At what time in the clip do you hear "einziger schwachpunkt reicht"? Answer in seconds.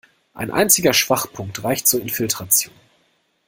0.49-1.87